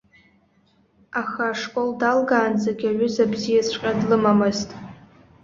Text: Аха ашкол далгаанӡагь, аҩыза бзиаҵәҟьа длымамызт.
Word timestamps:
Аха 1.21 1.41
ашкол 1.51 1.89
далгаанӡагь, 1.99 2.85
аҩыза 2.89 3.25
бзиаҵәҟьа 3.31 3.91
длымамызт. 3.99 4.69